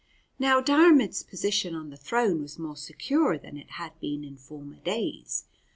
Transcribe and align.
But 0.39 0.65
Diarmaid's 0.65 1.21
position 1.21 1.75
on 1.75 1.91
the 1.91 1.95
throne 1.95 2.41
was 2.41 2.57
more 2.57 2.75
secure 2.75 3.37
than 3.37 3.55
it 3.55 3.69
had 3.73 3.99
been 3.99 4.23
in 4.23 4.35
former 4.35 4.77
days. 4.77 5.45